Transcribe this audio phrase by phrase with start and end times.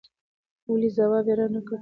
[0.71, 1.77] ولې ځواب يې را نه کړ